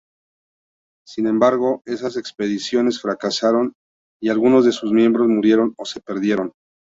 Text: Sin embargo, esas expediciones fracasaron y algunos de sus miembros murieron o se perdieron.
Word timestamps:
Sin 1.05 1.27
embargo, 1.27 1.83
esas 1.85 2.17
expediciones 2.17 2.99
fracasaron 2.99 3.73
y 4.19 4.29
algunos 4.29 4.65
de 4.65 4.71
sus 4.71 4.91
miembros 4.91 5.27
murieron 5.27 5.75
o 5.77 5.85
se 5.85 5.99
perdieron. 6.01 6.53